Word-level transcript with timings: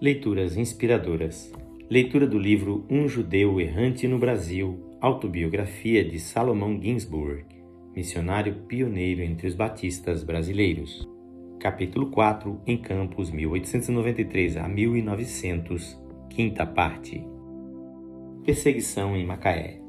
Leituras 0.00 0.56
inspiradoras. 0.56 1.52
Leitura 1.90 2.24
do 2.24 2.38
livro 2.38 2.86
Um 2.88 3.08
Judeu 3.08 3.60
Errante 3.60 4.06
no 4.06 4.16
Brasil, 4.16 4.78
autobiografia 5.00 6.04
de 6.04 6.20
Salomão 6.20 6.80
Ginsburg, 6.80 7.44
missionário 7.96 8.54
pioneiro 8.68 9.22
entre 9.22 9.48
os 9.48 9.56
batistas 9.56 10.22
brasileiros. 10.22 11.04
Capítulo 11.58 12.12
4, 12.12 12.60
em 12.64 12.76
Campos, 12.76 13.32
1893 13.32 14.56
a 14.56 14.68
1900, 14.68 16.00
quinta 16.30 16.64
parte. 16.64 17.26
Perseguição 18.44 19.16
em 19.16 19.26
Macaé. 19.26 19.87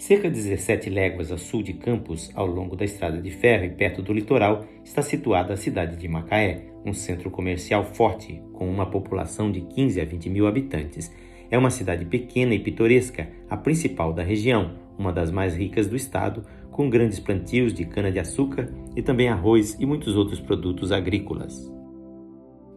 Cerca 0.00 0.30
de 0.30 0.36
17 0.36 0.88
léguas 0.88 1.30
a 1.30 1.36
sul 1.36 1.62
de 1.62 1.74
Campos, 1.74 2.30
ao 2.34 2.46
longo 2.46 2.74
da 2.74 2.86
estrada 2.86 3.20
de 3.20 3.30
ferro 3.30 3.66
e 3.66 3.68
perto 3.68 4.00
do 4.00 4.14
litoral, 4.14 4.64
está 4.82 5.02
situada 5.02 5.52
a 5.52 5.58
cidade 5.58 5.98
de 5.98 6.08
Macaé, 6.08 6.64
um 6.86 6.94
centro 6.94 7.30
comercial 7.30 7.84
forte, 7.84 8.42
com 8.54 8.66
uma 8.66 8.86
população 8.86 9.52
de 9.52 9.60
15 9.60 10.00
a 10.00 10.04
20 10.06 10.30
mil 10.30 10.46
habitantes. 10.46 11.12
É 11.50 11.58
uma 11.58 11.68
cidade 11.68 12.06
pequena 12.06 12.54
e 12.54 12.58
pitoresca, 12.58 13.28
a 13.50 13.58
principal 13.58 14.14
da 14.14 14.22
região, 14.22 14.72
uma 14.98 15.12
das 15.12 15.30
mais 15.30 15.54
ricas 15.54 15.86
do 15.86 15.94
estado, 15.94 16.46
com 16.70 16.88
grandes 16.88 17.20
plantios 17.20 17.74
de 17.74 17.84
cana-de-açúcar 17.84 18.72
e 18.96 19.02
também 19.02 19.28
arroz 19.28 19.76
e 19.78 19.84
muitos 19.84 20.16
outros 20.16 20.40
produtos 20.40 20.92
agrícolas. 20.92 21.70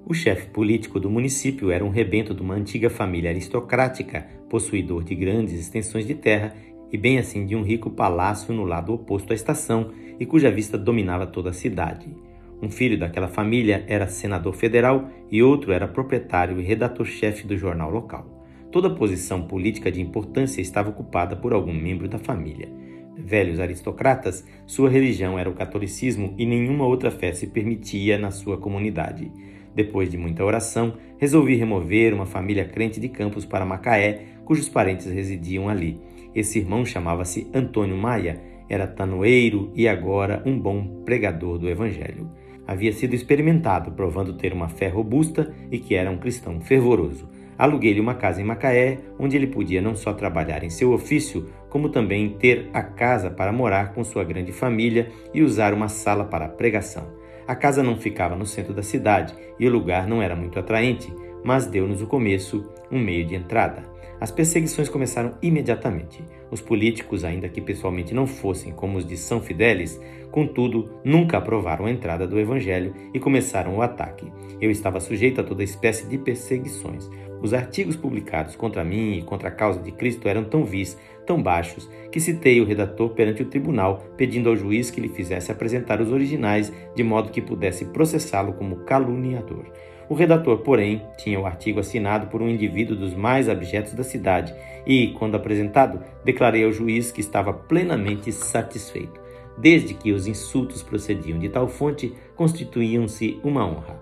O 0.06 0.14
chefe 0.14 0.48
político 0.50 1.00
do 1.00 1.10
município 1.10 1.72
era 1.72 1.86
um 1.86 1.90
rebento 1.90 2.34
de 2.34 2.42
uma 2.42 2.56
antiga 2.56 2.90
família 2.90 3.30
aristocrática, 3.30 4.28
possuidor 4.50 5.06
de 5.06 5.16
grandes 5.16 5.58
extensões 5.58 6.06
de 6.06 6.14
terra 6.14 6.54
e 6.94 6.98
bem 6.98 7.18
assim 7.18 7.48
de 7.48 7.56
um 7.56 7.64
rico 7.64 7.90
palácio 7.90 8.54
no 8.54 8.64
lado 8.64 8.94
oposto 8.94 9.34
à 9.34 9.36
estação 9.36 9.90
e 10.20 10.28
cuja 10.28 10.52
vista 10.52 10.78
dominava 10.78 11.26
toda 11.26 11.50
a 11.50 11.54
cidade. 11.54 12.16
Um 12.62 12.70
filho 12.70 12.98
daquela 12.98 13.28
família 13.28 13.84
era 13.88 14.08
senador 14.08 14.54
federal 14.54 15.10
e 15.32 15.42
outro 15.42 15.74
era 15.74 15.88
proprietário 15.88 16.60
e 16.60 16.64
redator-chefe 16.64 17.48
do 17.48 17.58
jornal 17.58 17.90
local. 17.90 18.46
Toda 18.72 18.90
posição 18.90 19.42
política 19.48 19.92
de 19.92 20.02
importância 20.02 20.62
estava 20.62 20.92
ocupada 20.92 21.36
por 21.36 21.52
algum 21.52 21.74
membro 21.74 22.08
da 22.08 22.20
família. 22.20 22.70
Velhos 23.18 23.60
aristocratas, 23.60 24.46
sua 24.66 24.90
religião 24.90 25.38
era 25.38 25.50
o 25.50 25.54
catolicismo 25.54 26.36
e 26.38 26.46
nenhuma 26.46 26.86
outra 26.86 27.12
fé 27.12 27.34
se 27.34 27.48
permitia 27.48 28.18
na 28.18 28.32
sua 28.32 28.58
comunidade. 28.58 29.32
Depois 29.76 30.10
de 30.10 30.18
muita 30.18 30.46
oração, 30.46 30.94
resolvi 31.18 31.56
remover 31.56 32.14
uma 32.14 32.26
família 32.26 32.66
crente 32.66 33.00
de 33.00 33.10
Campos 33.10 33.46
para 33.46 33.66
Macaé, 33.66 34.26
cujos 34.46 34.70
parentes 34.70 35.08
residiam 35.08 35.68
ali. 35.68 36.00
Esse 36.36 36.60
irmão 36.60 36.86
chamava-se 36.86 37.50
Antônio 37.54 37.98
Maia, 37.98 38.42
era 38.70 38.88
tanoeiro 38.88 39.72
e 39.76 39.88
agora 39.88 40.42
um 40.46 40.58
bom 40.58 41.04
pregador 41.06 41.58
do 41.58 41.70
Evangelho. 41.70 42.30
Havia 42.66 42.94
sido 42.94 43.14
experimentado, 43.14 43.92
provando 43.92 44.34
ter 44.34 44.54
uma 44.54 44.70
fé 44.70 44.88
robusta 44.88 45.54
e 45.70 45.78
que 45.78 45.96
era 45.96 46.10
um 46.10 46.18
cristão 46.18 46.62
fervoroso. 46.62 47.30
Aluguei-lhe 47.58 48.00
uma 48.00 48.16
casa 48.16 48.42
em 48.42 48.44
Macaé, 48.44 48.98
onde 49.20 49.36
ele 49.36 49.48
podia 49.48 49.82
não 49.82 49.96
só 49.96 50.14
trabalhar 50.14 50.64
em 50.64 50.70
seu 50.70 50.92
ofício, 50.92 51.50
como 51.70 51.90
também 51.90 52.30
ter 52.30 52.70
a 52.74 52.82
casa 52.82 53.30
para 53.30 53.52
morar 53.52 53.94
com 53.94 54.04
sua 54.04 54.24
grande 54.24 54.52
família 54.52 55.10
e 55.34 55.44
usar 55.44 55.74
uma 55.74 55.88
sala 55.88 56.26
para 56.26 56.48
pregação. 56.48 57.08
A 57.48 57.56
casa 57.56 57.84
não 57.84 57.98
ficava 57.98 58.36
no 58.36 58.46
centro 58.46 58.74
da 58.74 58.82
cidade 58.82 59.36
e 59.60 59.68
o 59.68 59.72
lugar 59.72 60.08
não 60.08 60.22
era 60.22 60.36
muito 60.36 60.58
atraente, 60.58 61.14
mas 61.44 61.68
deu-nos 61.68 62.02
o 62.02 62.08
começo, 62.08 62.68
um 62.90 63.00
meio 63.00 63.26
de 63.26 63.36
entrada. 63.36 63.93
As 64.24 64.32
perseguições 64.32 64.88
começaram 64.88 65.34
imediatamente. 65.42 66.24
Os 66.50 66.62
políticos, 66.62 67.26
ainda 67.26 67.50
que 67.50 67.60
pessoalmente 67.60 68.14
não 68.14 68.26
fossem 68.26 68.72
como 68.72 68.98
os 68.98 69.06
de 69.06 69.18
São 69.18 69.42
Fidélis, 69.42 70.00
contudo, 70.32 70.90
nunca 71.04 71.38
aprovaram 71.38 71.88
a 71.88 71.92
entrada 71.92 72.26
do 72.26 72.40
Evangelho 72.40 72.96
e 73.14 73.20
começaram 73.20 73.76
o 73.76 73.82
ataque. 73.82 74.32
Eu 74.62 74.72
estava 74.72 75.02
sujeito 75.02 75.42
a 75.42 75.44
toda 75.44 75.62
espécie 75.62 76.08
de 76.08 76.18
perseguições. 76.18 77.10
Os 77.42 77.54
artigos 77.54 77.98
publicados 77.98 78.56
contra 78.56 78.82
mim 78.82 79.18
e 79.18 79.24
contra 79.24 79.50
a 79.50 79.52
causa 79.52 79.82
de 79.82 79.92
Cristo 79.92 80.30
eram 80.30 80.46
tão 80.46 80.64
vis, 80.64 80.98
tão 81.26 81.44
baixos, 81.44 81.90
que 82.10 82.22
citei 82.22 82.62
o 82.62 82.66
redator 82.66 83.10
perante 83.10 83.42
o 83.42 83.48
tribunal, 83.48 84.06
pedindo 84.16 84.48
ao 84.48 84.56
juiz 84.56 84.90
que 84.90 85.02
lhe 85.02 85.10
fizesse 85.10 85.52
apresentar 85.52 86.00
os 86.00 86.14
originais, 86.14 86.72
de 86.96 87.04
modo 87.04 87.30
que 87.30 87.42
pudesse 87.42 87.84
processá-lo 87.88 88.54
como 88.54 88.86
caluniador. 88.86 89.66
O 90.10 90.14
redator, 90.14 90.60
porém, 90.60 91.02
tinha 91.18 91.40
o 91.40 91.46
artigo 91.46 91.80
assinado 91.80 92.28
por 92.28 92.42
um 92.42 92.50
indivíduo 92.50 92.96
dos 92.96 93.14
mais 93.14 93.48
abjetos 93.48 93.94
da 93.94 94.04
cidade 94.04 94.54
e, 94.86 95.10
quando 95.20 95.36
apresentado, 95.36 96.04
declarei 96.24 96.64
ao 96.66 96.72
juiz 96.72 97.12
que 97.12 97.22
estava 97.22 97.54
plenamente 97.54 98.32
satisfeito, 98.32 99.20
desde 99.58 99.94
que 99.94 100.12
os 100.12 100.28
insultos 100.28 100.84
procediam 100.84 101.40
de 101.40 101.50
tal 101.50 101.68
fonte, 101.68 102.14
constituíam-se 102.36 103.40
uma 103.44 103.66
honra. 103.66 104.02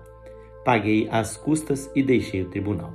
Paguei 0.64 1.08
as 1.10 1.36
custas 1.36 1.90
e 1.94 2.02
deixei 2.02 2.42
o 2.42 2.48
tribunal. 2.48 2.92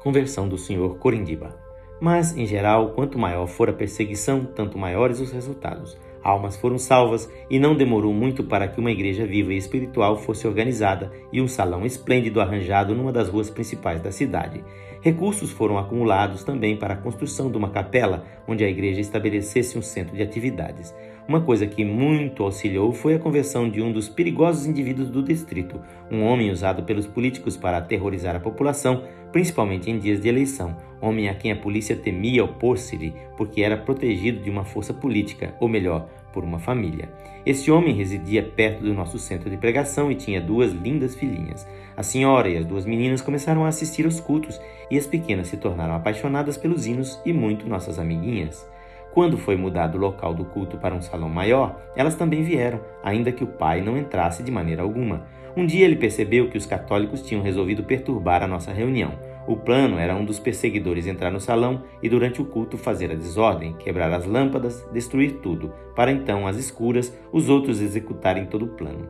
Conversão 0.00 0.48
do 0.48 0.56
senhor 0.56 0.98
Corindiba. 0.98 1.56
Mas, 2.00 2.36
em 2.36 2.46
geral, 2.46 2.90
quanto 2.90 3.18
maior 3.18 3.46
for 3.46 3.70
a 3.70 3.72
perseguição, 3.72 4.44
tanto 4.44 4.78
maiores 4.78 5.18
os 5.18 5.32
resultados. 5.32 5.96
Almas 6.26 6.56
foram 6.56 6.76
salvas 6.76 7.30
e 7.48 7.56
não 7.56 7.76
demorou 7.76 8.12
muito 8.12 8.42
para 8.42 8.66
que 8.66 8.80
uma 8.80 8.90
igreja 8.90 9.24
viva 9.24 9.54
e 9.54 9.56
espiritual 9.56 10.16
fosse 10.16 10.44
organizada 10.44 11.12
e 11.32 11.40
um 11.40 11.46
salão 11.46 11.86
esplêndido 11.86 12.40
arranjado 12.40 12.96
numa 12.96 13.12
das 13.12 13.28
ruas 13.28 13.48
principais 13.48 14.02
da 14.02 14.10
cidade. 14.10 14.64
Recursos 15.00 15.52
foram 15.52 15.78
acumulados 15.78 16.42
também 16.42 16.76
para 16.76 16.94
a 16.94 16.96
construção 16.96 17.48
de 17.48 17.56
uma 17.56 17.70
capela 17.70 18.24
onde 18.48 18.64
a 18.64 18.68
igreja 18.68 19.00
estabelecesse 19.00 19.78
um 19.78 19.82
centro 19.82 20.16
de 20.16 20.22
atividades. 20.22 20.92
Uma 21.28 21.40
coisa 21.40 21.64
que 21.64 21.84
muito 21.84 22.42
auxiliou 22.42 22.92
foi 22.92 23.14
a 23.14 23.18
conversão 23.20 23.68
de 23.68 23.80
um 23.80 23.92
dos 23.92 24.08
perigosos 24.08 24.66
indivíduos 24.66 25.08
do 25.08 25.22
distrito, 25.22 25.80
um 26.10 26.24
homem 26.24 26.50
usado 26.50 26.82
pelos 26.82 27.06
políticos 27.06 27.56
para 27.56 27.78
aterrorizar 27.78 28.34
a 28.34 28.40
população, 28.40 29.04
principalmente 29.30 29.90
em 29.90 29.98
dias 29.98 30.20
de 30.20 30.28
eleição, 30.28 30.76
homem 31.00 31.28
a 31.28 31.34
quem 31.34 31.52
a 31.52 31.56
polícia 31.56 31.96
temia 31.96 32.44
opor-se-lhe 32.44 33.12
porque 33.36 33.60
era 33.60 33.76
protegido 33.76 34.42
de 34.42 34.50
uma 34.50 34.64
força 34.64 34.94
política, 34.94 35.54
ou 35.60 35.68
melhor, 35.68 36.08
por 36.36 36.44
uma 36.44 36.58
família. 36.58 37.08
Esse 37.46 37.70
homem 37.70 37.94
residia 37.94 38.42
perto 38.42 38.82
do 38.82 38.92
nosso 38.92 39.18
centro 39.18 39.48
de 39.48 39.56
pregação 39.56 40.12
e 40.12 40.14
tinha 40.14 40.38
duas 40.38 40.70
lindas 40.70 41.14
filhinhas. 41.14 41.66
A 41.96 42.02
senhora 42.02 42.46
e 42.46 42.58
as 42.58 42.66
duas 42.66 42.84
meninas 42.84 43.22
começaram 43.22 43.64
a 43.64 43.68
assistir 43.68 44.04
aos 44.04 44.20
cultos 44.20 44.60
e 44.90 44.98
as 44.98 45.06
pequenas 45.06 45.48
se 45.48 45.56
tornaram 45.56 45.94
apaixonadas 45.94 46.58
pelos 46.58 46.86
hinos 46.86 47.18
e 47.24 47.32
muito 47.32 47.66
nossas 47.66 47.98
amiguinhas. 47.98 48.68
Quando 49.14 49.38
foi 49.38 49.56
mudado 49.56 49.96
o 49.96 50.00
local 50.00 50.34
do 50.34 50.44
culto 50.44 50.76
para 50.76 50.94
um 50.94 51.00
salão 51.00 51.30
maior, 51.30 51.80
elas 51.96 52.14
também 52.14 52.42
vieram, 52.42 52.82
ainda 53.02 53.32
que 53.32 53.42
o 53.42 53.46
pai 53.46 53.80
não 53.80 53.96
entrasse 53.96 54.42
de 54.42 54.52
maneira 54.52 54.82
alguma. 54.82 55.24
Um 55.56 55.64
dia 55.64 55.86
ele 55.86 55.96
percebeu 55.96 56.50
que 56.50 56.58
os 56.58 56.66
católicos 56.66 57.22
tinham 57.22 57.42
resolvido 57.42 57.82
perturbar 57.82 58.42
a 58.42 58.46
nossa 58.46 58.74
reunião. 58.74 59.12
O 59.46 59.56
plano 59.56 59.98
era 59.98 60.16
um 60.16 60.24
dos 60.24 60.40
perseguidores 60.40 61.06
entrar 61.06 61.30
no 61.30 61.40
salão 61.40 61.84
e 62.02 62.08
durante 62.08 62.42
o 62.42 62.44
culto 62.44 62.76
fazer 62.76 63.12
a 63.12 63.14
desordem, 63.14 63.74
quebrar 63.74 64.12
as 64.12 64.26
lâmpadas, 64.26 64.84
destruir 64.92 65.34
tudo, 65.40 65.72
para 65.94 66.10
então, 66.10 66.46
às 66.46 66.56
escuras, 66.56 67.16
os 67.32 67.48
outros 67.48 67.80
executarem 67.80 68.46
todo 68.46 68.64
o 68.64 68.76
plano. 68.76 69.08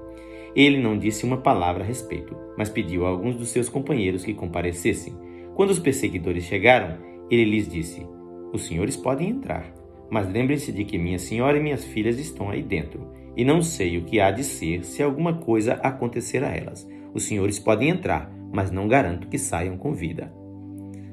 Ele 0.54 0.78
não 0.78 0.98
disse 0.98 1.24
uma 1.24 1.38
palavra 1.38 1.82
a 1.82 1.86
respeito, 1.86 2.36
mas 2.56 2.69
pediu 2.69 3.06
a 3.06 3.08
alguns 3.08 3.34
dos 3.36 3.48
seus 3.48 3.69
companheiros 3.69 4.24
que 4.24 4.34
comparecessem. 4.34 5.14
Quando 5.54 5.70
os 5.70 5.78
perseguidores 5.78 6.44
chegaram, 6.44 6.98
ele 7.30 7.44
lhes 7.44 7.68
disse: 7.68 8.06
Os 8.53 8.66
senhores 8.66 8.97
podem 8.97 9.30
entrar, 9.30 9.72
mas 10.10 10.30
lembrem-se 10.30 10.70
de 10.70 10.84
que 10.84 10.98
minha 10.98 11.18
senhora 11.18 11.58
e 11.58 11.62
minhas 11.62 11.84
filhas 11.84 12.18
estão 12.18 12.50
aí 12.50 12.62
dentro, 12.62 13.06
e 13.36 13.44
não 13.44 13.62
sei 13.62 13.98
o 13.98 14.04
que 14.04 14.20
há 14.20 14.30
de 14.30 14.44
ser 14.44 14.84
se 14.84 15.03
alguma 15.03 15.34
coisa 15.34 15.74
acontecer 15.74 16.44
a 16.44 16.54
elas. 16.54 16.88
Os 17.12 17.24
senhores 17.24 17.58
podem 17.58 17.88
entrar, 17.88 18.30
mas 18.56 18.70
não 18.70 18.88
garanto 18.88 19.28
que 19.28 19.36
saiam 19.36 19.76
com 19.76 19.92
vida. 19.92 20.32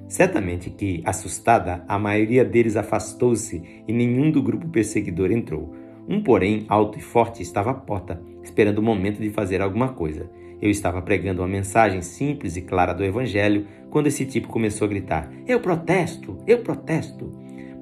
Certamente 0.07 0.69
que, 0.69 1.03
assustada, 1.05 1.83
a 1.89 1.99
maioria 1.99 2.45
deles 2.45 2.77
afastou-se 2.77 3.61
e 3.85 3.91
nenhum 3.91 4.31
do 4.31 4.41
grupo 4.41 4.69
perseguidor 4.69 5.29
entrou. 5.29 5.75
Um, 6.07 6.23
porém, 6.23 6.65
alto 6.69 6.97
e 6.97 7.01
forte, 7.01 7.43
estava 7.43 7.71
à 7.71 7.73
porta, 7.73 8.21
esperando 8.41 8.77
o 8.77 8.81
momento 8.81 9.19
de 9.19 9.29
fazer 9.29 9.61
alguma 9.61 9.89
coisa. 9.89 10.31
Eu 10.61 10.69
estava 10.69 11.01
pregando 11.01 11.41
uma 11.41 11.47
mensagem 11.49 12.01
simples 12.01 12.55
e 12.55 12.61
clara 12.61 12.93
do 12.93 13.03
Evangelho 13.03 13.67
quando 13.89 14.07
esse 14.07 14.25
tipo 14.25 14.47
começou 14.47 14.85
a 14.85 14.89
gritar: 14.89 15.29
Eu 15.45 15.59
protesto! 15.59 16.37
Eu 16.47 16.59
protesto! 16.59 17.29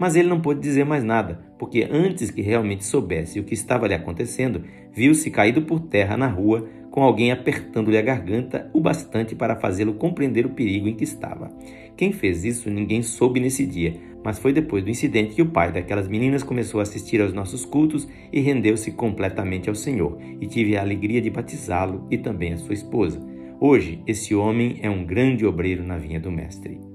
Mas 0.01 0.15
ele 0.15 0.27
não 0.27 0.42
pôde 0.42 0.59
dizer 0.59 0.83
mais 0.83 1.03
nada, 1.03 1.39
porque 1.59 1.88
antes 1.88 2.31
que 2.31 2.42
realmente 2.42 2.83
soubesse 2.83 3.39
o 3.39 3.44
que 3.44 3.53
estava 3.53 3.88
lhe 3.88 3.94
acontecendo, 3.94 4.63
viu-se 4.92 5.30
caído 5.30 5.62
por 5.62 5.80
terra 5.80 6.18
na 6.18 6.25
rua, 6.25 6.68
com 6.89 7.03
alguém 7.03 7.31
apertando-lhe 7.31 8.00
a 8.00 8.01
garganta 8.01 8.68
o 8.74 8.81
bastante 8.81 9.36
para 9.36 9.56
fazê-lo 9.56 9.94
compreender 9.94 10.44
o 10.44 10.56
perigo 10.56 10.88
em 10.88 10.95
que 10.95 11.03
estava. 11.03 11.51
Quem 11.95 12.12
fez 12.12 12.44
isso 12.44 12.68
ninguém 12.68 13.03
soube 13.03 13.39
nesse 13.39 13.63
dia, 13.63 13.94
mas 14.24 14.39
foi 14.39 14.51
depois 14.51 14.83
do 14.83 14.89
incidente 14.89 15.36
que 15.36 15.42
o 15.44 15.51
pai 15.51 15.71
daquelas 15.71 16.07
meninas 16.07 16.42
começou 16.42 16.80
a 16.80 16.81
assistir 16.81 17.21
aos 17.21 17.31
nossos 17.31 17.63
cultos 17.63 18.09
e 18.33 18.39
rendeu-se 18.39 18.92
completamente 18.94 19.69
ao 19.69 19.75
Senhor, 19.75 20.18
e 20.42 20.48
tive 20.48 20.75
a 20.75 20.81
alegria 20.81 21.21
de 21.21 21.30
batizá-lo 21.30 22.07
e 22.09 22.18
também 22.18 22.53
a 22.53 22.57
sua 22.57 22.74
esposa. 22.74 23.24
Hoje, 23.59 24.01
esse 24.07 24.33
homem 24.33 24.80
é 24.81 24.89
um 24.89 25.06
grande 25.06 25.45
obreiro 25.45 25.83
na 25.83 26.00
vinha 26.00 26.19
do 26.19 26.31
Mestre. 26.31 26.90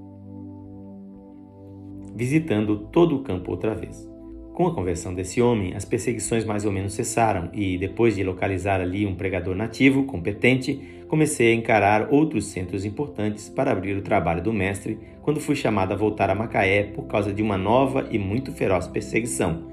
Visitando 2.17 2.79
todo 2.91 3.15
o 3.15 3.23
campo 3.23 3.51
outra 3.51 3.75
vez. 3.75 4.11
Com 4.55 4.67
a 4.67 4.75
conversão 4.75 5.15
desse 5.15 5.43
homem, 5.43 5.75
as 5.77 5.85
perseguições 5.85 6.47
mais 6.47 6.65
ou 6.65 6.73
menos 6.73 6.95
cessaram 6.95 7.51
e, 7.53 7.77
depois 7.77 8.17
de 8.17 8.25
localizar 8.25 8.81
ali 8.81 9.05
um 9.05 9.15
pregador 9.15 9.55
nativo, 9.55 10.05
competente, 10.05 10.81
comecei 11.09 11.53
a 11.53 11.55
encarar 11.55 12.09
outros 12.11 12.47
centros 12.47 12.87
importantes 12.87 13.51
para 13.51 13.71
abrir 13.71 13.99
o 13.99 14.01
trabalho 14.01 14.43
do 14.43 14.51
mestre 14.51 14.99
quando 15.21 15.41
fui 15.41 15.55
chamado 15.55 15.93
a 15.93 15.97
voltar 15.97 16.31
a 16.31 16.35
Macaé 16.35 16.85
por 16.85 17.07
causa 17.07 17.35
de 17.35 17.43
uma 17.43 17.59
nova 17.59 18.09
e 18.11 18.19
muito 18.19 18.51
feroz 18.51 18.89
perseguição. 18.89 19.65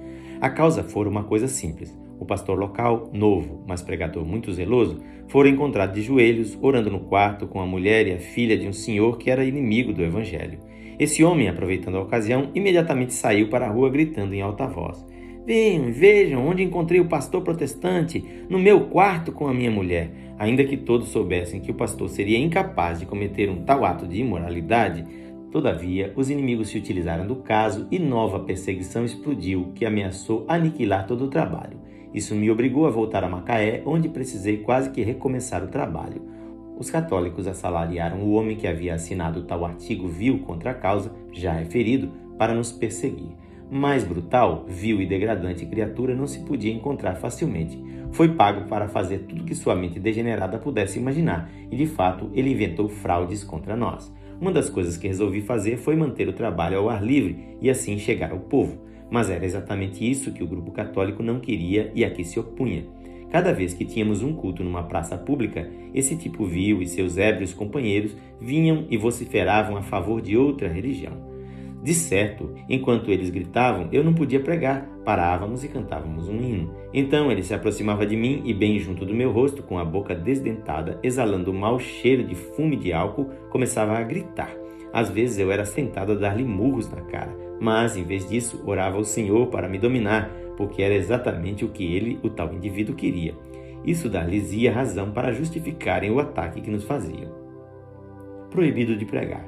A 0.42 0.50
causa 0.50 0.84
fora 0.84 1.08
uma 1.08 1.24
coisa 1.24 1.48
simples. 1.48 1.98
O 2.20 2.26
pastor 2.26 2.60
local, 2.60 3.10
novo, 3.14 3.64
mas 3.66 3.82
pregador 3.82 4.26
muito 4.26 4.52
zeloso, 4.52 5.02
fora 5.30 5.48
encontrado 5.48 5.94
de 5.94 6.02
joelhos, 6.02 6.60
orando 6.62 6.92
no 6.92 7.00
quarto 7.00 7.48
com 7.48 7.62
a 7.62 7.66
mulher 7.66 8.06
e 8.06 8.12
a 8.12 8.20
filha 8.20 8.58
de 8.58 8.68
um 8.68 8.74
senhor 8.74 9.18
que 9.18 9.32
era 9.32 9.46
inimigo 9.46 9.94
do 9.94 10.04
evangelho. 10.04 10.60
Esse 11.00 11.24
homem, 11.24 11.50
aproveitando 11.50 11.98
a 11.98 12.02
ocasião, 12.02 12.50
imediatamente 12.54 13.14
saiu 13.14 13.50
para 13.50 13.68
a 13.68 13.70
rua 13.70 13.90
gritando 13.90 14.34
em 14.34 14.42
alta 14.42 14.68
voz: 14.68 15.06
Venham 15.46 15.92
vejam 15.92 16.48
onde 16.48 16.64
encontrei 16.64 17.00
o 17.02 17.08
pastor 17.08 17.42
protestante, 17.42 18.24
no 18.50 18.58
meu 18.58 18.86
quarto 18.86 19.32
com 19.32 19.48
a 19.48 19.54
minha 19.54 19.72
mulher. 19.72 20.10
Ainda 20.40 20.64
que 20.64 20.78
todos 20.78 21.10
soubessem 21.10 21.60
que 21.60 21.72
o 21.72 21.76
pastor 21.76 22.10
seria 22.10 22.38
incapaz 22.38 23.00
de 23.00 23.06
cometer 23.06 23.50
um 23.50 23.64
tal 23.64 23.86
ato 23.86 24.08
de 24.08 24.20
imoralidade, 24.20 25.06
todavia 25.52 26.14
os 26.16 26.30
inimigos 26.30 26.70
se 26.70 26.78
utilizaram 26.78 27.28
do 27.28 27.36
caso 27.36 27.88
e 27.92 28.00
nova 28.00 28.40
perseguição 28.40 29.06
explodiu 29.06 29.72
que 29.76 29.86
ameaçou 29.86 30.46
aniquilar 30.48 31.06
todo 31.06 31.26
o 31.26 31.30
trabalho. 31.30 31.78
Isso 32.14 32.36
me 32.36 32.50
obrigou 32.50 32.86
a 32.86 32.92
voltar 32.92 33.24
a 33.24 33.30
Macaé, 33.30 33.82
onde 33.86 34.08
precisei 34.08 34.58
quase 34.58 34.92
que 34.92 35.02
recomeçar 35.02 35.64
o 35.64 35.68
trabalho. 35.68 36.22
Os 36.78 36.90
católicos 36.90 37.48
assalariaram 37.48 38.24
o 38.24 38.34
homem 38.34 38.56
que 38.56 38.68
havia 38.68 38.96
assinado 38.96 39.44
tal 39.44 39.66
artigo 39.66 40.08
vil 40.08 40.40
contra 40.40 40.72
a 40.72 40.74
causa, 40.74 41.12
já 41.32 41.54
referido, 41.54 42.12
para 42.38 42.54
nos 42.54 42.72
perseguir. 42.72 43.32
Mais 43.72 44.04
brutal, 44.04 44.66
vil 44.68 45.02
e 45.02 45.06
degradante 45.06 45.66
criatura 45.66 46.16
não 46.16 46.28
se 46.28 46.40
podia 46.42 46.74
encontrar 46.74 47.16
facilmente. 47.16 47.82
Foi 48.12 48.30
pago 48.30 48.68
para 48.68 48.88
fazer 48.88 49.20
tudo 49.20 49.44
que 49.44 49.56
sua 49.56 49.76
mente 49.76 50.00
degenerada 50.00 50.60
pudesse 50.60 51.00
imaginar, 51.00 51.50
e 51.72 51.76
de 51.76 51.88
fato 51.88 52.30
ele 52.34 52.52
inventou 52.52 52.88
fraudes 52.88 53.44
contra 53.44 53.76
nós. 53.76 54.14
Uma 54.40 54.52
das 54.52 54.70
coisas 54.70 54.98
que 54.98 55.08
resolvi 55.08 55.42
fazer 55.42 55.78
foi 55.78 55.96
manter 55.96 56.28
o 56.28 56.34
trabalho 56.34 56.78
ao 56.78 56.90
ar 56.90 57.04
livre 57.04 57.58
e 57.62 57.70
assim 57.70 57.98
chegar 57.98 58.32
ao 58.32 58.40
povo. 58.40 58.78
Mas 59.10 59.30
era 59.30 59.46
exatamente 59.46 60.10
isso 60.10 60.32
que 60.32 60.44
o 60.44 60.48
grupo 60.48 60.72
católico 60.72 61.24
não 61.24 61.40
queria 61.40 61.92
e 61.96 62.04
a 62.04 62.12
que 62.12 62.24
se 62.24 62.40
opunha. 62.40 62.86
Cada 63.34 63.52
vez 63.52 63.74
que 63.74 63.84
tínhamos 63.84 64.22
um 64.22 64.32
culto 64.32 64.64
numa 64.64 64.84
praça 64.84 65.18
pública, 65.18 65.68
esse 65.92 66.16
tipo 66.16 66.46
vil 66.46 66.84
e 66.84 66.88
seus 66.88 67.18
ébrios 67.18 67.52
companheiros 67.52 68.16
vinham 68.40 68.86
e 68.92 68.96
vociferavam 68.96 69.76
a 69.76 69.82
favor 69.82 70.22
de 70.22 70.38
outra 70.38 70.68
religião. 70.68 71.14
De 71.82 71.96
certo, 71.96 72.54
enquanto 72.70 73.10
eles 73.10 73.32
gritavam, 73.32 73.90
eu 73.92 74.04
não 74.04 74.14
podia 74.14 74.40
pregar, 74.40 74.88
parávamos 75.04 75.64
e 75.64 75.68
cantávamos 75.68 76.30
um 76.30 76.40
hino. 76.40 76.76
Então 76.94 77.32
ele 77.32 77.42
se 77.42 77.56
aproximava 77.56 78.06
de 78.06 78.16
mim 78.16 78.44
e, 78.46 78.54
bem 78.54 78.78
junto 78.78 79.04
do 79.04 79.16
meu 79.16 79.32
rosto, 79.32 79.64
com 79.64 79.80
a 79.80 79.84
boca 79.84 80.14
desdentada, 80.14 81.00
exalando 81.02 81.50
o 81.50 81.56
mau 81.56 81.80
cheiro 81.80 82.24
de 82.24 82.36
fume 82.36 82.76
de 82.76 82.94
álcool, 82.94 83.32
começava 83.50 83.98
a 83.98 84.04
gritar. 84.04 84.56
Às 84.94 85.10
vezes 85.10 85.40
eu 85.40 85.52
era 85.52 85.66
sentado 85.66 86.12
a 86.12 86.16
dar-lhe 86.16 86.44
murros 86.44 86.88
na 86.88 87.02
cara, 87.02 87.36
mas, 87.60 87.98
em 87.98 88.04
vez 88.04 88.30
disso, 88.30 88.62
orava 88.64 88.98
ao 88.98 89.04
Senhor 89.04 89.48
para 89.48 89.68
me 89.68 89.80
dominar, 89.80 90.30
porque 90.58 90.82
era 90.82 90.94
exatamente 90.94 91.66
o 91.66 91.70
que 91.70 91.96
ele, 91.96 92.20
o 92.24 92.30
tal 92.30 92.54
indivíduo, 92.54 92.96
queria. 92.96 93.36
Isso 93.86 94.10
dar-lhes 94.10 94.54
ia 94.54 94.72
razão 94.72 95.12
para 95.12 95.34
justificarem 95.34 96.12
o 96.12 96.20
ataque 96.20 96.62
que 96.62 96.72
nos 96.72 96.84
faziam. 96.84 97.32
Proibido 98.50 98.96
de 98.96 99.06
pregar. 99.06 99.46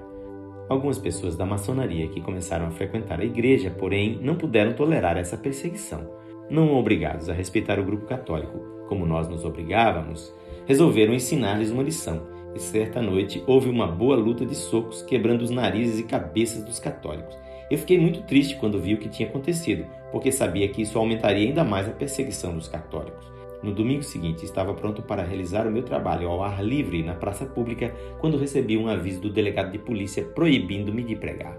Algumas 0.68 0.98
pessoas 0.98 1.36
da 1.36 1.46
maçonaria 1.46 2.08
que 2.08 2.20
começaram 2.20 2.66
a 2.66 2.72
frequentar 2.72 3.20
a 3.20 3.26
igreja, 3.26 3.70
porém, 3.70 4.20
não 4.22 4.36
puderam 4.36 4.74
tolerar 4.74 5.16
essa 5.16 5.38
perseguição. 5.38 6.10
Não 6.50 6.76
obrigados 6.76 7.30
a 7.30 7.34
respeitar 7.34 7.80
o 7.80 7.84
grupo 7.84 8.06
católico, 8.06 8.60
como 8.88 9.06
nós 9.06 9.28
nos 9.28 9.46
obrigávamos, 9.46 10.34
resolveram 10.66 11.14
ensinar-lhes 11.14 11.72
uma 11.72 11.84
lição. 11.84 12.28
E 12.56 12.60
certa 12.60 13.02
noite 13.02 13.44
houve 13.46 13.70
uma 13.70 13.86
boa 13.86 14.16
luta 14.16 14.46
de 14.46 14.56
socos, 14.56 15.02
quebrando 15.02 15.42
os 15.42 15.50
narizes 15.50 16.00
e 16.00 16.04
cabeças 16.04 16.64
dos 16.64 16.80
católicos. 16.80 17.38
Eu 17.70 17.78
fiquei 17.78 18.00
muito 18.00 18.22
triste 18.24 18.56
quando 18.56 18.80
vi 18.80 18.94
o 18.94 18.98
que 18.98 19.10
tinha 19.10 19.28
acontecido, 19.28 19.86
porque 20.12 20.32
sabia 20.32 20.68
que 20.68 20.82
isso 20.82 21.00
aumentaria 21.00 21.48
ainda 21.48 21.64
mais 21.64 21.88
a 21.88 21.92
perseguição 21.92 22.54
dos 22.54 22.68
católicos. 22.68 23.34
No 23.64 23.74
domingo 23.74 24.04
seguinte, 24.04 24.46
estava 24.46 24.74
pronto 24.74 25.02
para 25.02 25.24
realizar 25.24 25.66
o 25.66 25.72
meu 25.72 25.82
trabalho 25.82 26.28
ao 26.28 26.44
ar 26.44 26.64
livre 26.64 27.02
na 27.02 27.16
praça 27.16 27.46
pública 27.46 27.96
quando 28.20 28.38
recebi 28.38 28.78
um 28.78 28.88
aviso 28.88 29.22
do 29.22 29.32
delegado 29.32 29.72
de 29.72 29.80
polícia 29.80 30.24
proibindo-me 30.24 31.04
de 31.04 31.16
pregar. 31.16 31.58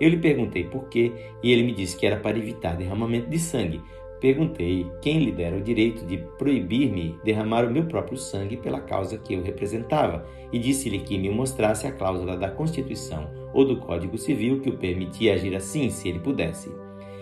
Eu 0.00 0.08
lhe 0.08 0.18
perguntei 0.18 0.62
por 0.62 0.88
quê 0.88 1.12
e 1.42 1.50
ele 1.50 1.64
me 1.64 1.72
disse 1.72 1.96
que 1.96 2.06
era 2.06 2.20
para 2.20 2.38
evitar 2.38 2.76
derramamento 2.76 3.28
de 3.28 3.38
sangue, 3.40 3.82
Perguntei 4.20 4.84
quem 5.00 5.20
lhe 5.20 5.30
dera 5.30 5.56
o 5.56 5.60
direito 5.60 6.04
de 6.04 6.18
proibir-me 6.36 7.16
derramar 7.22 7.64
o 7.64 7.70
meu 7.70 7.84
próprio 7.84 8.18
sangue 8.18 8.56
pela 8.56 8.80
causa 8.80 9.16
que 9.16 9.34
eu 9.34 9.42
representava, 9.42 10.26
e 10.52 10.58
disse-lhe 10.58 10.98
que 10.98 11.16
me 11.16 11.30
mostrasse 11.30 11.86
a 11.86 11.92
cláusula 11.92 12.36
da 12.36 12.50
Constituição 12.50 13.30
ou 13.58 13.64
do 13.64 13.76
Código 13.76 14.16
Civil 14.16 14.60
que 14.60 14.70
o 14.70 14.76
permitia 14.76 15.34
agir 15.34 15.52
assim 15.56 15.90
se 15.90 16.08
ele 16.08 16.20
pudesse. 16.20 16.70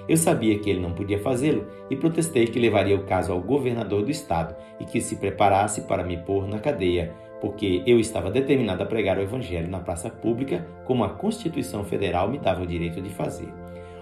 Eu 0.07 0.19
sabia 0.19 0.59
que 0.59 0.69
ele 0.69 0.81
não 0.81 0.93
podia 0.93 1.19
fazê-lo 1.19 1.67
e 1.89 1.97
protestei 1.97 2.47
que 2.47 2.59
levaria 2.59 2.95
o 2.95 3.05
caso 3.05 3.33
ao 3.33 3.41
governador 3.41 4.03
do 4.05 4.11
estado 4.11 4.55
e 4.79 4.85
que 4.85 5.01
se 5.01 5.17
preparasse 5.17 5.83
para 5.83 6.05
me 6.05 6.19
pôr 6.19 6.47
na 6.47 6.59
cadeia, 6.59 7.15
porque 7.41 7.83
eu 7.87 7.99
estava 7.99 8.31
determinado 8.31 8.83
a 8.83 8.87
pregar 8.87 9.17
o 9.17 9.23
evangelho 9.23 9.71
na 9.71 9.81
praça 9.81 10.11
pública, 10.11 10.67
como 10.85 11.05
a 11.05 11.09
Constituição 11.09 11.83
Federal 11.85 12.31
me 12.31 12.39
dava 12.39 12.63
o 12.63 12.67
direito 12.67 13.01
de 13.01 13.09
fazer. 13.09 13.49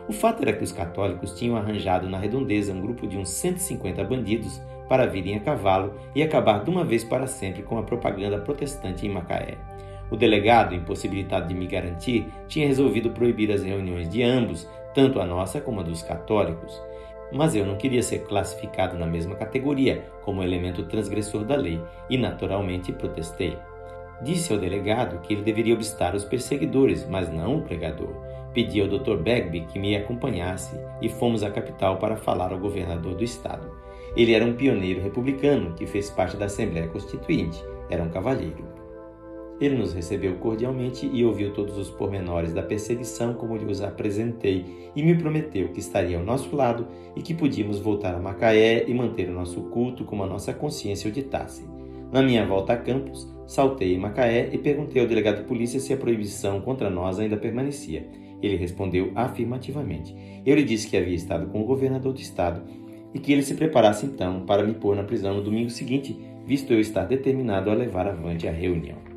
O 0.09 0.13
fato 0.13 0.43
era 0.43 0.53
que 0.53 0.65
os 0.65 0.73
católicos 0.73 1.39
tinham 1.39 1.57
arranjado 1.57 2.11
na 2.11 2.19
redondeza 2.19 2.73
um 2.73 2.81
grupo 2.81 3.07
de 3.07 3.17
uns 3.17 3.29
150 3.29 4.03
bandidos 4.03 4.61
para 4.89 5.07
virem 5.07 5.37
a 5.37 5.41
cavalo 5.41 5.95
e 6.17 6.23
acabar 6.23 6.65
de 6.65 6.69
uma 6.69 6.85
vez 6.85 7.05
para 7.05 7.29
sempre 7.29 7.63
com 7.63 7.79
a 7.79 7.83
propaganda 7.85 8.39
protestante 8.39 9.07
em 9.07 9.11
Macaé. 9.11 9.57
O 10.11 10.17
delegado, 10.17 10.75
impossibilitado 10.75 11.49
de 11.49 11.55
me 11.55 11.67
garantir, 11.67 12.27
tinha 12.47 12.67
resolvido 12.67 13.11
proibir 13.11 13.51
as 13.51 13.63
reuniões 13.63 14.09
de 14.09 14.23
ambos, 14.23 14.69
tanto 14.95 15.21
a 15.21 15.27
nossa 15.27 15.61
como 15.61 15.81
a 15.81 15.83
dos 15.83 16.03
católicos. 16.03 16.81
Mas 17.33 17.55
eu 17.55 17.67
não 17.67 17.77
queria 17.77 18.03
ser 18.03 18.21
classificado 18.21 18.97
na 18.97 19.07
mesma 19.07 19.35
categoria, 19.35 20.05
como 20.23 20.43
elemento 20.43 20.85
transgressor 20.85 21.45
da 21.45 21.57
lei, 21.57 21.81
e 22.09 22.17
naturalmente 22.17 22.93
protestei. 22.93 23.57
Disse 24.23 24.53
ao 24.53 24.59
delegado 24.59 25.21
que 25.21 25.35
ele 25.35 25.43
deveria 25.43 25.75
obstar 25.75 26.15
os 26.15 26.25
perseguidores, 26.25 27.07
mas 27.09 27.33
não 27.33 27.57
o 27.57 27.63
pregador. 27.63 28.15
Pedi 28.53 28.81
ao 28.81 28.87
Dr. 28.87 29.17
Bagby 29.17 29.63
que 29.63 29.81
me 29.81 29.97
acompanhasse 29.97 30.79
e 31.03 31.09
fomos 31.09 31.43
à 31.43 31.51
capital 31.51 31.97
para 31.97 32.17
falar 32.17 32.53
ao 32.53 32.59
governador 32.59 33.17
do 33.17 33.25
estado. 33.25 33.69
Ele 34.17 34.33
era 34.33 34.45
um 34.45 34.55
pioneiro 34.55 35.03
republicano 35.03 35.75
que 35.75 35.87
fez 35.87 36.09
parte 36.09 36.37
da 36.37 36.45
Assembleia 36.45 36.87
Constituinte, 36.87 37.61
era 37.91 38.03
um 38.03 38.09
cavalheiro. 38.09 38.74
Ele 39.61 39.77
nos 39.77 39.93
recebeu 39.93 40.35
cordialmente 40.37 41.09
e 41.13 41.25
ouviu 41.25 41.53
todos 41.53 41.79
os 41.79 41.89
pormenores 41.89 42.53
da 42.53 42.63
perseguição 42.63 43.35
como 43.35 43.57
lhe 43.57 43.65
os 43.65 43.81
apresentei 43.81 44.65
e 44.97 45.03
me 45.03 45.15
prometeu 45.15 45.69
que 45.69 45.81
estaria 45.81 46.19
ao 46.19 46.25
nosso 46.25 46.55
lado 46.57 46.87
e 47.15 47.23
que 47.23 47.35
podíamos 47.35 47.79
voltar 47.79 48.15
a 48.15 48.21
Macaé 48.21 48.85
e 48.89 48.93
manter 48.93 49.29
o 49.29 49.35
nosso 49.35 49.63
culto 49.63 50.05
como 50.05 50.25
a 50.25 50.27
nossa 50.27 50.53
consciência 50.53 51.09
o 51.09 51.13
ditasse. 51.13 51.65
Na 52.13 52.23
minha 52.23 52.45
volta 52.45 52.73
a 52.73 52.77
Campos, 52.77 53.29
saltei 53.47 53.95
em 53.95 53.99
Macaé 53.99 54.51
e 54.53 54.59
perguntei 54.59 55.01
ao 55.01 55.09
delegado 55.09 55.39
de 55.39 55.49
polícia 55.49 55.81
se 55.81 55.93
a 55.93 55.97
proibição 55.97 56.61
contra 56.61 56.91
nós 56.91 57.19
ainda 57.19 57.37
permanecia. 57.37 58.09
Ele 58.43 58.57
respondeu 58.57 59.13
afirmativamente. 59.15 60.15
Eu 60.45 60.57
lhe 60.57 60.65
disse 60.65 60.89
que 60.89 60.97
havia 60.97 61.15
estado 61.15 61.47
com 61.47 61.63
o 61.63 61.67
governador 61.67 62.13
do 62.13 62.21
estado 62.21 62.63
e 63.15 63.19
que 63.19 63.33
ele 63.33 63.43
se 63.43 63.55
preparasse 63.55 64.05
então 64.05 64.45
para 64.45 64.65
me 64.65 64.75
pôr 64.75 64.97
na 64.97 65.05
prisão 65.05 65.35
no 65.35 65.43
domingo 65.43 65.71
seguinte, 65.71 66.19
visto 66.45 66.73
eu 66.73 66.81
estar 66.81 67.05
determinado 67.05 67.71
a 67.71 67.75
levar 67.75 68.07
avante 68.07 68.47
a 68.47 68.53
reunião. 68.53 69.14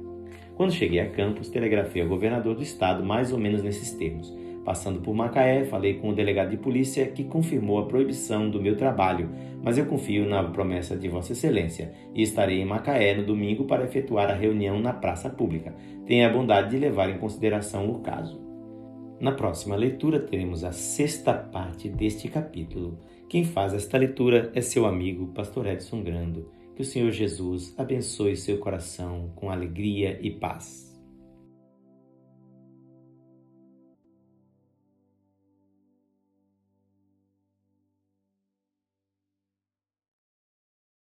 Quando 0.57 0.73
cheguei 0.73 0.99
a 0.99 1.07
Campos, 1.07 1.49
telegrafei 1.49 2.01
ao 2.01 2.07
governador 2.07 2.55
do 2.55 2.63
estado 2.63 3.05
mais 3.05 3.31
ou 3.31 3.37
menos 3.37 3.61
nesses 3.61 3.91
termos. 3.91 4.35
Passando 4.65 4.99
por 4.99 5.13
Macaé, 5.13 5.63
falei 5.63 5.93
com 5.93 6.09
o 6.09 6.15
delegado 6.15 6.49
de 6.49 6.57
polícia 6.57 7.05
que 7.05 7.23
confirmou 7.23 7.77
a 7.77 7.85
proibição 7.85 8.49
do 8.49 8.59
meu 8.59 8.75
trabalho, 8.75 9.29
mas 9.63 9.77
eu 9.77 9.85
confio 9.85 10.27
na 10.27 10.43
promessa 10.43 10.97
de 10.97 11.07
Vossa 11.07 11.33
Excelência 11.33 11.93
e 12.13 12.23
estarei 12.23 12.59
em 12.59 12.65
Macaé 12.65 13.15
no 13.15 13.23
domingo 13.23 13.65
para 13.65 13.85
efetuar 13.85 14.31
a 14.31 14.33
reunião 14.33 14.79
na 14.79 14.91
praça 14.91 15.29
pública. 15.29 15.75
Tenha 16.07 16.27
a 16.27 16.33
bondade 16.33 16.71
de 16.71 16.77
levar 16.77 17.07
em 17.07 17.19
consideração 17.19 17.89
o 17.89 17.99
caso. 17.99 18.41
Na 19.21 19.31
próxima 19.31 19.75
leitura 19.75 20.19
teremos 20.19 20.63
a 20.63 20.71
sexta 20.71 21.33
parte 21.33 21.87
deste 21.87 22.27
capítulo. 22.27 22.99
Quem 23.29 23.45
faz 23.45 23.75
esta 23.75 23.97
leitura 23.97 24.51
é 24.55 24.61
seu 24.61 24.87
amigo, 24.87 25.27
Pastor 25.27 25.67
Edson 25.67 26.01
Grando. 26.01 26.51
Que 26.77 26.84
o 26.84 26.86
Senhor 26.86 27.12
Jesus 27.12 27.74
abençoe 27.75 28.38
seu 28.38 28.60
coração 28.60 29.31
com 29.36 29.50
alegria 29.50 30.19
e 30.22 30.29
paz. 30.29 30.87